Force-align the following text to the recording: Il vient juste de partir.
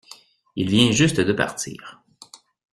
Il 0.55 0.67
vient 0.71 0.89
juste 0.89 1.19
de 1.21 1.31
partir. 1.31 2.01